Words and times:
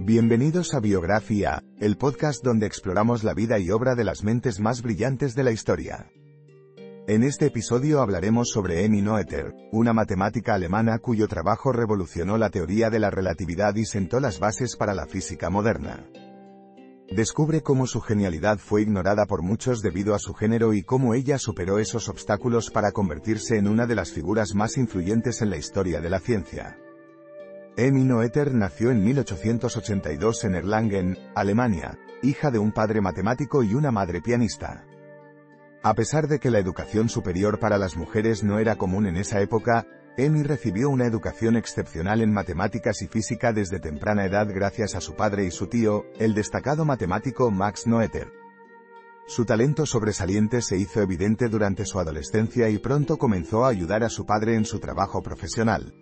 Bienvenidos 0.00 0.74
a 0.74 0.80
Biografía, 0.80 1.64
el 1.80 1.96
podcast 1.96 2.44
donde 2.44 2.66
exploramos 2.66 3.24
la 3.24 3.34
vida 3.34 3.58
y 3.58 3.72
obra 3.72 3.96
de 3.96 4.04
las 4.04 4.22
mentes 4.22 4.60
más 4.60 4.80
brillantes 4.80 5.34
de 5.34 5.42
la 5.42 5.50
historia. 5.50 6.06
En 7.08 7.24
este 7.24 7.46
episodio 7.46 8.00
hablaremos 8.00 8.48
sobre 8.48 8.84
Emmy 8.84 9.02
Noether, 9.02 9.52
una 9.72 9.92
matemática 9.92 10.54
alemana 10.54 11.00
cuyo 11.00 11.26
trabajo 11.26 11.72
revolucionó 11.72 12.38
la 12.38 12.48
teoría 12.48 12.90
de 12.90 13.00
la 13.00 13.10
relatividad 13.10 13.74
y 13.74 13.86
sentó 13.86 14.20
las 14.20 14.38
bases 14.38 14.76
para 14.76 14.94
la 14.94 15.06
física 15.06 15.50
moderna. 15.50 16.06
Descubre 17.10 17.62
cómo 17.62 17.88
su 17.88 18.00
genialidad 18.00 18.58
fue 18.58 18.82
ignorada 18.82 19.26
por 19.26 19.42
muchos 19.42 19.82
debido 19.82 20.14
a 20.14 20.20
su 20.20 20.32
género 20.32 20.74
y 20.74 20.84
cómo 20.84 21.14
ella 21.14 21.38
superó 21.38 21.80
esos 21.80 22.08
obstáculos 22.08 22.70
para 22.70 22.92
convertirse 22.92 23.56
en 23.56 23.66
una 23.66 23.88
de 23.88 23.96
las 23.96 24.12
figuras 24.12 24.54
más 24.54 24.76
influyentes 24.76 25.42
en 25.42 25.50
la 25.50 25.56
historia 25.56 26.00
de 26.00 26.10
la 26.10 26.20
ciencia. 26.20 26.78
Emmy 27.80 28.02
Noether 28.02 28.52
nació 28.54 28.90
en 28.90 29.04
1882 29.04 30.42
en 30.42 30.56
Erlangen, 30.56 31.16
Alemania, 31.36 31.96
hija 32.22 32.50
de 32.50 32.58
un 32.58 32.72
padre 32.72 33.00
matemático 33.00 33.62
y 33.62 33.72
una 33.74 33.92
madre 33.92 34.20
pianista. 34.20 34.84
A 35.84 35.94
pesar 35.94 36.26
de 36.26 36.40
que 36.40 36.50
la 36.50 36.58
educación 36.58 37.08
superior 37.08 37.60
para 37.60 37.78
las 37.78 37.96
mujeres 37.96 38.42
no 38.42 38.58
era 38.58 38.74
común 38.74 39.06
en 39.06 39.16
esa 39.16 39.40
época, 39.40 39.86
Emmy 40.16 40.42
recibió 40.42 40.90
una 40.90 41.06
educación 41.06 41.54
excepcional 41.54 42.20
en 42.20 42.32
matemáticas 42.32 43.00
y 43.00 43.06
física 43.06 43.52
desde 43.52 43.78
temprana 43.78 44.24
edad 44.24 44.48
gracias 44.52 44.96
a 44.96 45.00
su 45.00 45.14
padre 45.14 45.44
y 45.44 45.52
su 45.52 45.68
tío, 45.68 46.04
el 46.18 46.34
destacado 46.34 46.84
matemático 46.84 47.52
Max 47.52 47.86
Noether. 47.86 48.32
Su 49.28 49.44
talento 49.44 49.86
sobresaliente 49.86 50.62
se 50.62 50.78
hizo 50.78 51.00
evidente 51.00 51.48
durante 51.48 51.84
su 51.84 52.00
adolescencia 52.00 52.70
y 52.70 52.78
pronto 52.78 53.18
comenzó 53.18 53.64
a 53.64 53.68
ayudar 53.68 54.02
a 54.02 54.08
su 54.08 54.26
padre 54.26 54.56
en 54.56 54.64
su 54.64 54.80
trabajo 54.80 55.22
profesional. 55.22 55.94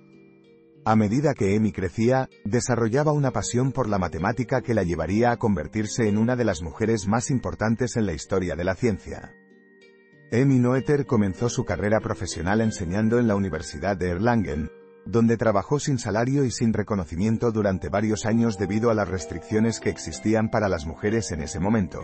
A 0.88 0.94
medida 0.94 1.34
que 1.34 1.56
Emmy 1.56 1.72
crecía, 1.72 2.28
desarrollaba 2.44 3.10
una 3.10 3.32
pasión 3.32 3.72
por 3.72 3.88
la 3.88 3.98
matemática 3.98 4.62
que 4.62 4.72
la 4.72 4.84
llevaría 4.84 5.32
a 5.32 5.36
convertirse 5.36 6.08
en 6.08 6.16
una 6.16 6.36
de 6.36 6.44
las 6.44 6.62
mujeres 6.62 7.08
más 7.08 7.28
importantes 7.32 7.96
en 7.96 8.06
la 8.06 8.12
historia 8.12 8.54
de 8.54 8.62
la 8.62 8.76
ciencia. 8.76 9.34
Emmy 10.30 10.60
Noether 10.60 11.04
comenzó 11.04 11.48
su 11.48 11.64
carrera 11.64 11.98
profesional 11.98 12.60
enseñando 12.60 13.18
en 13.18 13.26
la 13.26 13.34
Universidad 13.34 13.96
de 13.96 14.10
Erlangen, 14.10 14.70
donde 15.04 15.36
trabajó 15.36 15.80
sin 15.80 15.98
salario 15.98 16.44
y 16.44 16.52
sin 16.52 16.72
reconocimiento 16.72 17.50
durante 17.50 17.88
varios 17.88 18.24
años 18.24 18.56
debido 18.56 18.88
a 18.88 18.94
las 18.94 19.08
restricciones 19.08 19.80
que 19.80 19.90
existían 19.90 20.50
para 20.50 20.68
las 20.68 20.86
mujeres 20.86 21.32
en 21.32 21.42
ese 21.42 21.58
momento. 21.58 21.98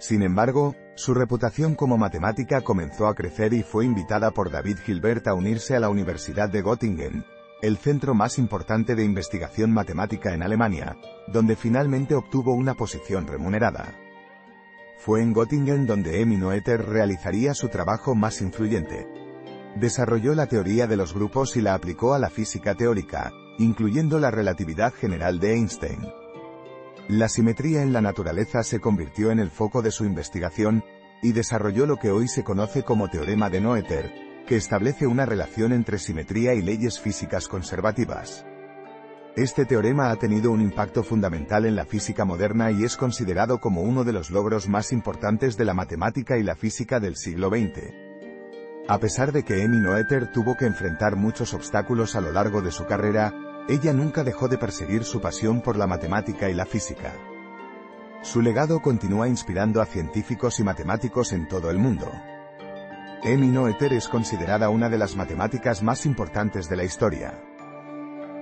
Sin 0.00 0.22
embargo, 0.22 0.74
su 0.96 1.14
reputación 1.14 1.76
como 1.76 1.98
matemática 1.98 2.62
comenzó 2.62 3.06
a 3.06 3.14
crecer 3.14 3.52
y 3.52 3.62
fue 3.62 3.84
invitada 3.84 4.32
por 4.32 4.50
David 4.50 4.78
Hilbert 4.84 5.28
a 5.28 5.34
unirse 5.34 5.76
a 5.76 5.80
la 5.80 5.88
Universidad 5.88 6.48
de 6.50 6.62
Göttingen, 6.62 7.24
el 7.62 7.76
centro 7.76 8.14
más 8.14 8.38
importante 8.38 8.94
de 8.94 9.04
investigación 9.04 9.72
matemática 9.72 10.32
en 10.32 10.42
Alemania, 10.42 10.96
donde 11.28 11.56
finalmente 11.56 12.14
obtuvo 12.14 12.54
una 12.54 12.74
posición 12.74 13.26
remunerada. 13.26 13.94
Fue 14.98 15.22
en 15.22 15.34
Göttingen 15.34 15.86
donde 15.86 16.20
Emmy 16.20 16.36
Noether 16.36 16.86
realizaría 16.86 17.54
su 17.54 17.68
trabajo 17.68 18.14
más 18.14 18.40
influyente. 18.40 19.06
Desarrolló 19.76 20.34
la 20.34 20.46
teoría 20.46 20.86
de 20.86 20.96
los 20.96 21.14
grupos 21.14 21.56
y 21.56 21.60
la 21.60 21.74
aplicó 21.74 22.14
a 22.14 22.18
la 22.18 22.30
física 22.30 22.74
teórica, 22.74 23.32
incluyendo 23.58 24.18
la 24.18 24.30
relatividad 24.30 24.92
general 24.92 25.38
de 25.38 25.54
Einstein. 25.54 26.00
La 27.08 27.28
simetría 27.28 27.82
en 27.82 27.92
la 27.92 28.00
naturaleza 28.00 28.62
se 28.62 28.80
convirtió 28.80 29.30
en 29.30 29.38
el 29.38 29.50
foco 29.50 29.82
de 29.82 29.90
su 29.90 30.04
investigación, 30.04 30.84
y 31.22 31.32
desarrolló 31.32 31.86
lo 31.86 31.96
que 31.96 32.10
hoy 32.10 32.28
se 32.28 32.44
conoce 32.44 32.82
como 32.82 33.08
teorema 33.08 33.50
de 33.50 33.60
Noether, 33.60 34.12
que 34.50 34.56
establece 34.56 35.06
una 35.06 35.26
relación 35.26 35.72
entre 35.72 35.96
simetría 36.00 36.54
y 36.54 36.60
leyes 36.60 36.98
físicas 36.98 37.46
conservativas. 37.46 38.44
Este 39.36 39.64
teorema 39.64 40.10
ha 40.10 40.16
tenido 40.16 40.50
un 40.50 40.60
impacto 40.60 41.04
fundamental 41.04 41.66
en 41.66 41.76
la 41.76 41.84
física 41.84 42.24
moderna 42.24 42.72
y 42.72 42.82
es 42.82 42.96
considerado 42.96 43.60
como 43.60 43.82
uno 43.82 44.02
de 44.02 44.12
los 44.12 44.32
logros 44.32 44.68
más 44.68 44.90
importantes 44.90 45.56
de 45.56 45.66
la 45.66 45.72
matemática 45.72 46.36
y 46.36 46.42
la 46.42 46.56
física 46.56 46.98
del 46.98 47.14
siglo 47.14 47.48
XX. 47.48 47.94
A 48.88 48.98
pesar 48.98 49.30
de 49.30 49.44
que 49.44 49.62
Emmy 49.62 49.76
Noether 49.76 50.32
tuvo 50.32 50.56
que 50.56 50.66
enfrentar 50.66 51.14
muchos 51.14 51.54
obstáculos 51.54 52.16
a 52.16 52.20
lo 52.20 52.32
largo 52.32 52.60
de 52.60 52.72
su 52.72 52.86
carrera, 52.86 53.32
ella 53.68 53.92
nunca 53.92 54.24
dejó 54.24 54.48
de 54.48 54.58
perseguir 54.58 55.04
su 55.04 55.20
pasión 55.20 55.60
por 55.60 55.76
la 55.76 55.86
matemática 55.86 56.50
y 56.50 56.54
la 56.54 56.66
física. 56.66 57.12
Su 58.22 58.42
legado 58.42 58.82
continúa 58.82 59.28
inspirando 59.28 59.80
a 59.80 59.86
científicos 59.86 60.58
y 60.58 60.64
matemáticos 60.64 61.32
en 61.32 61.46
todo 61.46 61.70
el 61.70 61.78
mundo. 61.78 62.10
Emmy 63.22 63.48
Noether 63.48 63.92
es 63.92 64.08
considerada 64.08 64.70
una 64.70 64.88
de 64.88 64.96
las 64.96 65.14
matemáticas 65.14 65.82
más 65.82 66.06
importantes 66.06 66.70
de 66.70 66.76
la 66.76 66.84
historia. 66.84 67.38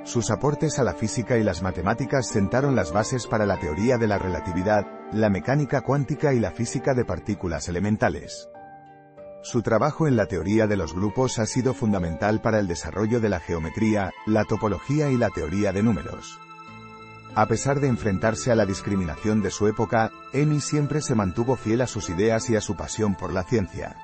Sus 0.05 0.31
aportes 0.31 0.79
a 0.79 0.85
la 0.85 0.95
física 0.95 1.37
y 1.37 1.43
las 1.43 1.63
matemáticas 1.63 2.29
sentaron 2.29 2.77
las 2.77 2.93
bases 2.93 3.27
para 3.27 3.45
la 3.45 3.59
teoría 3.59 3.99
de 3.99 4.07
la 4.07 4.19
relatividad, 4.19 4.87
la 5.13 5.31
mecánica 5.31 5.81
cuántica 5.81 6.33
y 6.33 6.39
la 6.39 6.53
física 6.53 6.95
de 6.95 7.05
partículas 7.05 7.69
elementales. 7.69 8.49
Su 9.43 9.63
trabajo 9.63 10.07
en 10.07 10.17
la 10.17 10.27
teoría 10.27 10.69
de 10.69 10.77
los 10.77 10.95
grupos 10.95 11.41
ha 11.41 11.47
sido 11.47 11.75
fundamental 11.75 12.41
para 12.41 12.61
el 12.61 12.69
desarrollo 12.69 13.19
de 13.19 13.31
la 13.31 13.41
geometría, 13.41 14.13
la 14.27 14.45
topología 14.45 15.11
y 15.11 15.17
la 15.17 15.31
teoría 15.31 15.73
de 15.73 15.83
números. 15.83 16.39
A 17.35 17.47
pesar 17.47 17.81
de 17.81 17.89
enfrentarse 17.89 18.53
a 18.53 18.55
la 18.55 18.65
discriminación 18.65 19.43
de 19.43 19.51
su 19.51 19.67
época, 19.67 20.13
Emmy 20.33 20.61
siempre 20.61 21.01
se 21.03 21.17
mantuvo 21.17 21.57
fiel 21.57 21.81
a 21.81 21.89
sus 21.89 22.09
ideas 22.11 22.49
y 22.49 22.55
a 22.55 22.61
su 22.61 22.77
pasión 22.77 23.17
por 23.17 23.33
la 23.33 23.43
ciencia. 23.43 23.97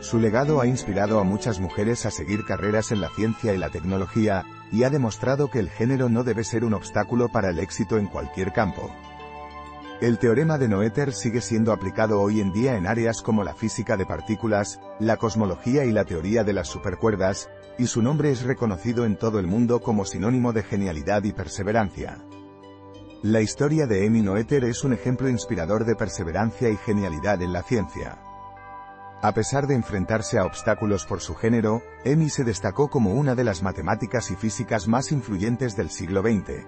Su 0.00 0.18
legado 0.18 0.62
ha 0.62 0.66
inspirado 0.66 1.20
a 1.20 1.24
muchas 1.24 1.60
mujeres 1.60 2.06
a 2.06 2.10
seguir 2.10 2.46
carreras 2.46 2.90
en 2.90 3.02
la 3.02 3.10
ciencia 3.10 3.52
y 3.52 3.58
la 3.58 3.68
tecnología, 3.68 4.46
y 4.72 4.84
ha 4.84 4.90
demostrado 4.90 5.50
que 5.50 5.58
el 5.58 5.68
género 5.68 6.08
no 6.08 6.24
debe 6.24 6.42
ser 6.42 6.64
un 6.64 6.72
obstáculo 6.72 7.28
para 7.28 7.50
el 7.50 7.58
éxito 7.58 7.98
en 7.98 8.06
cualquier 8.06 8.52
campo. 8.52 8.90
El 10.00 10.18
teorema 10.18 10.56
de 10.56 10.68
Noether 10.68 11.12
sigue 11.12 11.42
siendo 11.42 11.72
aplicado 11.74 12.22
hoy 12.22 12.40
en 12.40 12.50
día 12.52 12.76
en 12.76 12.86
áreas 12.86 13.20
como 13.20 13.44
la 13.44 13.52
física 13.52 13.98
de 13.98 14.06
partículas, 14.06 14.80
la 14.98 15.18
cosmología 15.18 15.84
y 15.84 15.92
la 15.92 16.06
teoría 16.06 16.42
de 16.42 16.54
las 16.54 16.68
supercuerdas, 16.68 17.50
y 17.78 17.86
su 17.86 18.00
nombre 18.00 18.30
es 18.30 18.42
reconocido 18.42 19.04
en 19.04 19.18
todo 19.18 19.38
el 19.38 19.46
mundo 19.46 19.82
como 19.82 20.06
sinónimo 20.06 20.54
de 20.54 20.62
genialidad 20.62 21.24
y 21.24 21.32
perseverancia. 21.32 22.24
La 23.22 23.42
historia 23.42 23.86
de 23.86 24.06
Emmy 24.06 24.22
Noether 24.22 24.64
es 24.64 24.82
un 24.82 24.94
ejemplo 24.94 25.28
inspirador 25.28 25.84
de 25.84 25.94
perseverancia 25.94 26.70
y 26.70 26.78
genialidad 26.78 27.42
en 27.42 27.52
la 27.52 27.62
ciencia. 27.62 28.29
A 29.22 29.32
pesar 29.34 29.66
de 29.66 29.74
enfrentarse 29.74 30.38
a 30.38 30.46
obstáculos 30.46 31.04
por 31.04 31.20
su 31.20 31.34
género, 31.34 31.82
Emmy 32.04 32.30
se 32.30 32.42
destacó 32.42 32.88
como 32.88 33.12
una 33.12 33.34
de 33.34 33.44
las 33.44 33.62
matemáticas 33.62 34.30
y 34.30 34.34
físicas 34.34 34.88
más 34.88 35.12
influyentes 35.12 35.76
del 35.76 35.90
siglo 35.90 36.22
XX. 36.22 36.66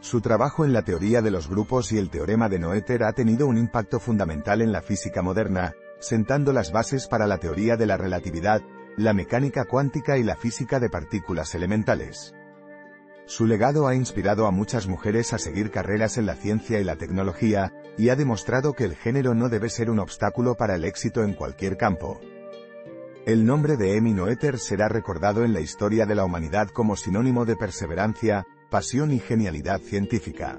Su 0.00 0.22
trabajo 0.22 0.64
en 0.64 0.72
la 0.72 0.82
teoría 0.82 1.20
de 1.20 1.30
los 1.30 1.48
grupos 1.50 1.92
y 1.92 1.98
el 1.98 2.08
teorema 2.08 2.48
de 2.48 2.58
Noether 2.58 3.04
ha 3.04 3.12
tenido 3.12 3.46
un 3.46 3.58
impacto 3.58 4.00
fundamental 4.00 4.62
en 4.62 4.72
la 4.72 4.80
física 4.80 5.20
moderna, 5.20 5.74
sentando 5.98 6.54
las 6.54 6.72
bases 6.72 7.06
para 7.06 7.26
la 7.26 7.36
teoría 7.36 7.76
de 7.76 7.84
la 7.84 7.98
relatividad, 7.98 8.62
la 8.96 9.12
mecánica 9.12 9.66
cuántica 9.66 10.16
y 10.16 10.22
la 10.22 10.36
física 10.36 10.80
de 10.80 10.88
partículas 10.88 11.54
elementales. 11.54 12.34
Su 13.30 13.46
legado 13.46 13.86
ha 13.86 13.94
inspirado 13.94 14.48
a 14.48 14.50
muchas 14.50 14.88
mujeres 14.88 15.32
a 15.32 15.38
seguir 15.38 15.70
carreras 15.70 16.18
en 16.18 16.26
la 16.26 16.34
ciencia 16.34 16.80
y 16.80 16.84
la 16.84 16.96
tecnología, 16.96 17.72
y 17.96 18.08
ha 18.08 18.16
demostrado 18.16 18.72
que 18.72 18.82
el 18.82 18.96
género 18.96 19.36
no 19.36 19.48
debe 19.48 19.68
ser 19.68 19.88
un 19.88 20.00
obstáculo 20.00 20.56
para 20.56 20.74
el 20.74 20.84
éxito 20.84 21.22
en 21.22 21.34
cualquier 21.34 21.76
campo. 21.76 22.20
El 23.26 23.46
nombre 23.46 23.76
de 23.76 23.96
Emmy 23.96 24.14
Noether 24.14 24.58
será 24.58 24.88
recordado 24.88 25.44
en 25.44 25.52
la 25.52 25.60
historia 25.60 26.06
de 26.06 26.16
la 26.16 26.24
humanidad 26.24 26.70
como 26.70 26.96
sinónimo 26.96 27.44
de 27.44 27.54
perseverancia, 27.54 28.48
pasión 28.68 29.12
y 29.12 29.20
genialidad 29.20 29.78
científica. 29.78 30.58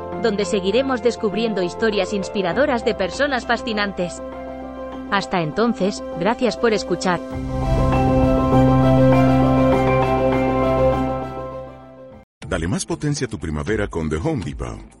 donde 0.21 0.45
seguiremos 0.45 1.01
descubriendo 1.01 1.61
historias 1.61 2.13
inspiradoras 2.13 2.85
de 2.85 2.95
personas 2.95 3.45
fascinantes. 3.45 4.21
Hasta 5.11 5.41
entonces, 5.41 6.03
gracias 6.19 6.57
por 6.57 6.73
escuchar. 6.73 7.19
Dale 12.47 12.67
más 12.67 12.85
potencia 12.85 13.27
a 13.27 13.29
tu 13.29 13.39
primavera 13.39 13.87
con 13.87 14.09
The 14.09 14.17
Home 14.17 14.43
Depot. 14.43 15.00